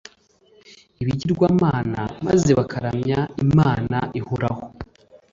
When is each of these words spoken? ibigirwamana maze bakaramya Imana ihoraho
ibigirwamana 1.01 2.01
maze 2.25 2.49
bakaramya 2.59 3.19
Imana 3.45 3.97
ihoraho 4.19 4.63